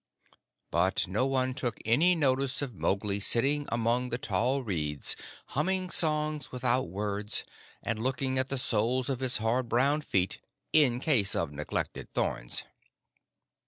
But 0.71 1.07
no 1.07 1.27
one 1.27 1.53
took 1.53 1.77
any 1.85 2.15
notice 2.15 2.63
of 2.63 2.73
Mowgli 2.73 3.19
sitting 3.19 3.67
among 3.69 4.09
the 4.09 4.17
tall 4.17 4.63
reeds 4.63 5.15
humming 5.49 5.91
songs 5.91 6.51
without 6.51 6.89
words, 6.89 7.43
and 7.83 7.99
looking 8.01 8.39
at 8.39 8.49
the 8.49 8.57
soles 8.57 9.09
of 9.09 9.19
his 9.19 9.37
hard 9.37 9.69
brown 9.69 10.01
feet 10.01 10.39
in 10.73 10.99
case 10.99 11.35
of 11.35 11.51
neglected 11.51 12.11
thorns. 12.15 12.63